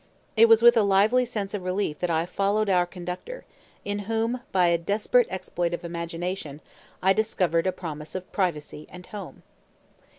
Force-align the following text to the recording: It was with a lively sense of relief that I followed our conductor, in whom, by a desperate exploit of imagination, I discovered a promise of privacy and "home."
It 0.35 0.49
was 0.49 0.63
with 0.63 0.75
a 0.75 0.81
lively 0.81 1.25
sense 1.25 1.53
of 1.53 1.61
relief 1.63 1.99
that 1.99 2.09
I 2.09 2.25
followed 2.25 2.71
our 2.71 2.87
conductor, 2.87 3.45
in 3.85 3.99
whom, 4.09 4.41
by 4.51 4.69
a 4.69 4.77
desperate 4.79 5.27
exploit 5.29 5.75
of 5.75 5.85
imagination, 5.85 6.59
I 7.03 7.13
discovered 7.13 7.67
a 7.67 7.71
promise 7.71 8.15
of 8.15 8.31
privacy 8.31 8.87
and 8.89 9.05
"home." 9.05 9.43